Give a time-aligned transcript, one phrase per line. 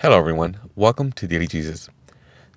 [0.00, 0.58] Hello, everyone.
[0.74, 1.88] Welcome to Daily Jesus.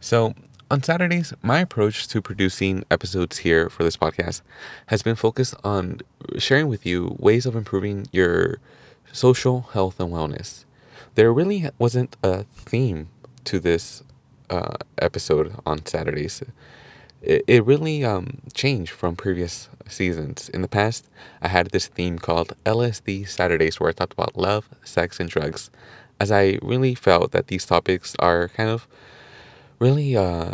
[0.01, 0.33] So,
[0.71, 4.41] on Saturdays, my approach to producing episodes here for this podcast
[4.87, 6.01] has been focused on
[6.39, 8.57] sharing with you ways of improving your
[9.13, 10.65] social health and wellness.
[11.13, 13.09] There really wasn't a theme
[13.45, 14.03] to this
[14.49, 16.41] uh, episode on Saturdays.
[17.21, 20.49] It, it really um, changed from previous seasons.
[20.49, 21.07] In the past,
[21.41, 25.69] I had this theme called LSD Saturdays where I talked about love, sex, and drugs
[26.19, 28.87] as I really felt that these topics are kind of
[29.79, 30.51] really uh,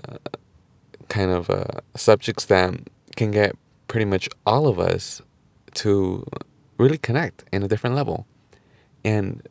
[1.09, 2.73] kind of uh, subjects that
[3.15, 3.55] can get
[3.87, 5.21] pretty much all of us
[5.75, 6.25] to
[6.77, 8.25] really connect in a different level.
[9.05, 9.41] And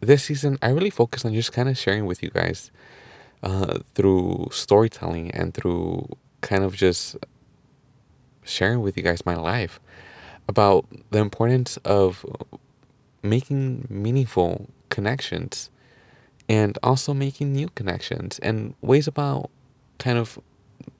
[0.00, 2.70] this season, I really focused on just kind of sharing with you guys
[3.42, 6.08] uh, through storytelling and through
[6.40, 7.16] kind of just
[8.44, 9.80] sharing with you guys my life
[10.48, 12.24] about the importance of
[13.22, 15.70] making meaningful connections
[16.48, 19.50] and also making new connections and ways about
[19.98, 20.38] kind of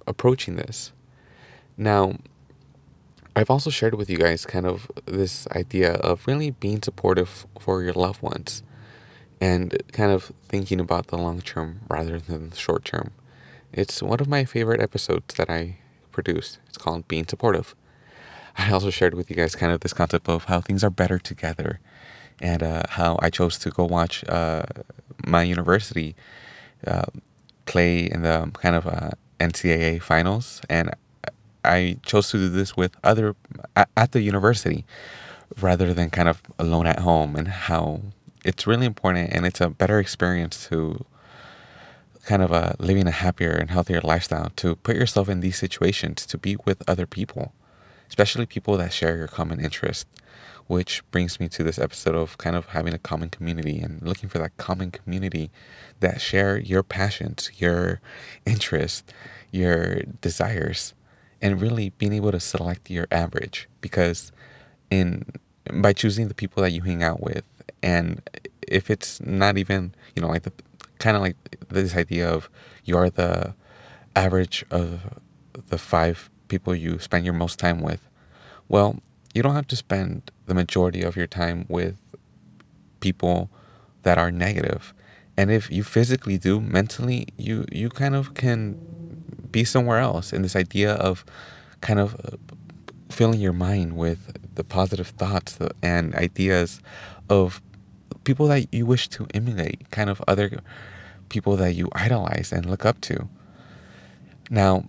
[0.06, 0.92] approaching this.
[1.76, 2.14] Now,
[3.34, 7.82] I've also shared with you guys kind of this idea of really being supportive for
[7.82, 8.62] your loved ones
[9.40, 13.12] and kind of thinking about the long term rather than the short term.
[13.72, 15.76] It's one of my favorite episodes that I
[16.10, 16.58] produced.
[16.66, 17.74] It's called Being Supportive.
[18.56, 21.18] I also shared with you guys kind of this concept of how things are better
[21.18, 21.78] together
[22.40, 24.64] and uh, how I chose to go watch uh,
[25.26, 26.14] my university
[26.86, 27.06] uh,
[27.66, 30.94] play in the kind of uh, NCAA finals, and
[31.64, 33.34] I chose to do this with other
[33.76, 34.84] at, at the university
[35.60, 38.00] rather than kind of alone at home, and how
[38.44, 41.04] it's really important and it's a better experience to
[42.24, 46.26] kind of uh, living a happier and healthier lifestyle to put yourself in these situations
[46.26, 47.52] to be with other people
[48.08, 50.06] especially people that share your common interest
[50.68, 54.28] which brings me to this episode of kind of having a common community and looking
[54.28, 55.50] for that common community
[56.00, 58.00] that share your passions, your
[58.46, 59.12] interests,
[59.50, 60.94] your desires,
[61.42, 63.68] and really being able to select your average.
[63.80, 64.30] Because
[64.90, 65.24] in
[65.72, 67.44] by choosing the people that you hang out with
[67.82, 68.22] and
[68.66, 70.52] if it's not even you know like the
[70.98, 71.36] kind of like
[71.68, 72.48] this idea of
[72.84, 73.54] you're the
[74.16, 75.00] average of
[75.68, 78.08] the five people you spend your most time with
[78.68, 78.98] well
[79.38, 81.96] you don't have to spend the majority of your time with
[82.98, 83.48] people
[84.02, 84.92] that are negative.
[85.36, 88.60] And if you physically do, mentally, you you kind of can
[89.52, 90.32] be somewhere else.
[90.32, 91.24] in this idea of
[91.80, 92.36] kind of uh,
[93.10, 94.18] filling your mind with
[94.56, 96.80] the positive thoughts and ideas
[97.30, 97.62] of
[98.24, 100.48] people that you wish to emulate, kind of other
[101.28, 103.28] people that you idolize and look up to.
[104.50, 104.84] Now,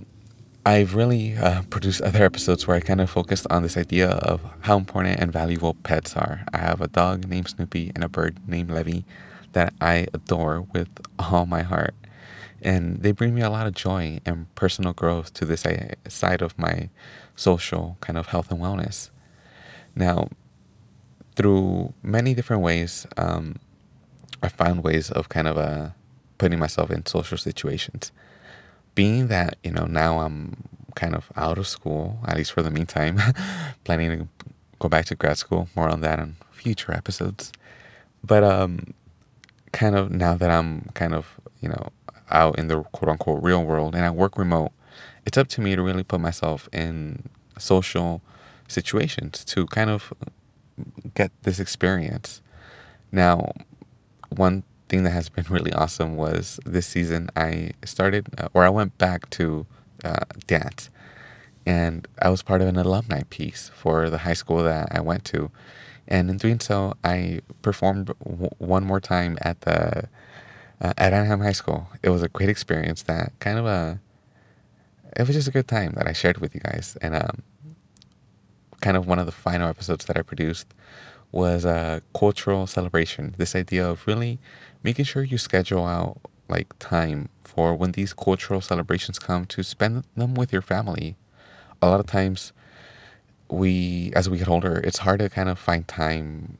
[0.69, 4.39] I've really uh, produced other episodes where I kind of focused on this idea of
[4.59, 6.45] how important and valuable pets are.
[6.53, 9.03] I have a dog named Snoopy and a bird named Levy
[9.53, 11.95] that I adore with all my heart.
[12.61, 16.43] And they bring me a lot of joy and personal growth to this uh, side
[16.43, 16.91] of my
[17.35, 19.09] social kind of health and wellness.
[19.95, 20.29] Now,
[21.35, 23.55] through many different ways, um,
[24.43, 25.89] I found ways of kind of uh,
[26.37, 28.11] putting myself in social situations
[28.95, 30.55] being that you know now I'm
[30.95, 33.19] kind of out of school, at least for the meantime,
[33.83, 34.27] planning to
[34.79, 35.69] go back to grad school.
[35.75, 37.51] More on that in future episodes.
[38.23, 38.93] But um,
[39.71, 41.89] kind of now that I'm kind of you know
[42.29, 44.71] out in the quote unquote real world and I work remote,
[45.25, 48.21] it's up to me to really put myself in social
[48.67, 50.13] situations to kind of
[51.13, 52.41] get this experience.
[53.11, 53.51] Now,
[54.29, 58.69] one thing that has been really awesome was this season I started, uh, or I
[58.69, 59.65] went back to
[60.03, 60.89] uh, dance,
[61.65, 65.25] and I was part of an alumni piece for the high school that I went
[65.25, 65.51] to,
[66.07, 70.09] and in doing so, I performed w- one more time at the
[70.81, 71.87] uh, at Anaheim High School.
[72.01, 73.03] It was a great experience.
[73.03, 73.99] That kind of a
[75.17, 77.43] it was just a good time that I shared with you guys, and um,
[78.81, 80.73] kind of one of the final episodes that I produced
[81.31, 83.35] was a cultural celebration.
[83.37, 84.39] This idea of really
[84.83, 90.03] making sure you schedule out like time for when these cultural celebrations come to spend
[90.15, 91.15] them with your family.
[91.81, 92.51] A lot of times,
[93.49, 96.57] we as we get older, it's hard to kind of find time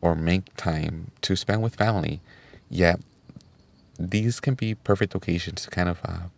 [0.00, 2.20] or make time to spend with family.
[2.70, 3.00] Yet,
[3.98, 6.28] these can be perfect occasions to kind of, uh,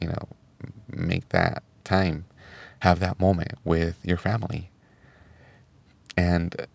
[0.00, 0.28] you know,
[0.88, 2.24] make that time,
[2.80, 4.70] have that moment with your family.
[6.16, 6.66] And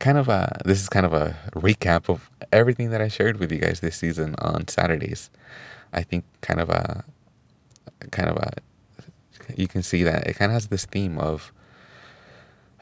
[0.00, 3.52] kind of a this is kind of a recap of everything that I shared with
[3.52, 5.30] you guys this season on Saturdays.
[5.92, 7.04] I think kind of a
[8.10, 8.52] kind of a
[9.56, 11.52] you can see that it kind of has this theme of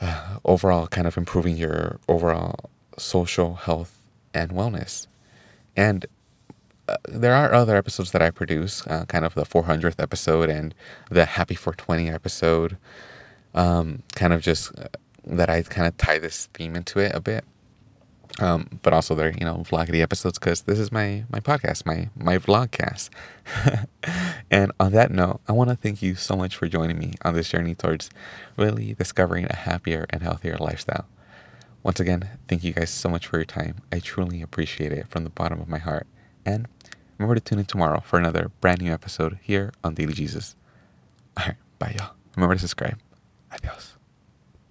[0.01, 3.99] uh, overall kind of improving your overall social health
[4.33, 5.07] and wellness.
[5.77, 6.07] And
[6.89, 10.75] uh, there are other episodes that I produce, uh, kind of the 400th episode and
[11.11, 12.77] the Happy 420 episode,
[13.55, 14.87] um, kind of just uh,
[15.27, 17.45] that I kind of tie this theme into it a bit.
[18.41, 22.09] Um, but also they're you know vloggy episodes because this is my my podcast, my
[22.17, 23.11] my vlogcast.
[24.51, 27.35] and on that note, I want to thank you so much for joining me on
[27.35, 28.11] this journey towards
[28.57, 31.07] really discovering a happier and healthier lifestyle.
[31.83, 33.77] Once again, thank you guys so much for your time.
[33.93, 36.07] I truly appreciate it from the bottom of my heart.
[36.45, 36.69] And
[37.17, 40.55] remember to tune in tomorrow for another brand new episode here on Daily Jesus.
[41.37, 42.15] All right, bye y'all.
[42.37, 42.99] Remember to subscribe.
[43.53, 43.98] Adios.